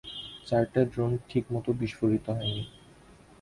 [0.47, 2.63] চারটা ড্রোন ঠিকমত বিস্ফোরিত হয়নি!